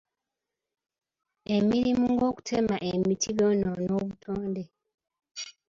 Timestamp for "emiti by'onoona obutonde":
2.91-4.63